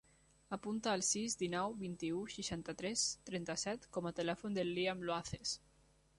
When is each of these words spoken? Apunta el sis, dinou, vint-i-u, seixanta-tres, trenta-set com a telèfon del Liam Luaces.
Apunta 0.55 0.93
el 0.99 1.03
sis, 1.07 1.35
dinou, 1.41 1.75
vint-i-u, 1.81 2.23
seixanta-tres, 2.37 3.05
trenta-set 3.29 3.87
com 3.99 4.09
a 4.09 4.15
telèfon 4.23 4.59
del 4.59 4.75
Liam 4.79 5.07
Luaces. 5.11 5.55